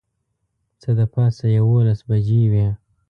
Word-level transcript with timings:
څه 0.81 0.89
د 0.97 0.99
پاسه 1.13 1.45
یوولس 1.57 1.99
بجې 2.09 2.41
وې. 2.51 2.67